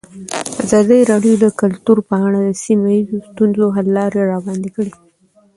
[0.63, 4.93] ازادي راډیو د کلتور په اړه د سیمه ییزو ستونزو حل لارې راوړاندې کړې.